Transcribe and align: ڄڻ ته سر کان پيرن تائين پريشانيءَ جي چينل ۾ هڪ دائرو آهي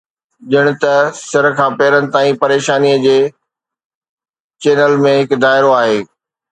ڄڻ 0.51 0.65
ته 0.81 0.93
سر 1.29 1.45
کان 1.57 1.71
پيرن 1.79 2.05
تائين 2.13 2.35
پريشانيءَ 2.43 2.97
جي 3.05 3.19
چينل 4.61 4.93
۾ 5.07 5.13
هڪ 5.21 5.31
دائرو 5.47 5.71
آهي 5.83 5.97